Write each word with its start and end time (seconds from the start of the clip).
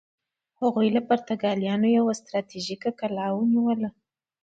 هغوی 0.61 0.87
له 0.95 1.01
پرتګالیانو 1.09 1.87
یوه 1.97 2.13
ستراتیژیکه 2.21 2.89
کلا 2.99 3.25
ونیوله. 3.33 3.89